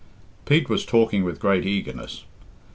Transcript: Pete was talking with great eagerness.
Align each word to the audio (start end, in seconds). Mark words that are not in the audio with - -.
Pete 0.45 0.67
was 0.67 0.83
talking 0.83 1.23
with 1.23 1.39
great 1.39 1.63
eagerness. 1.63 2.23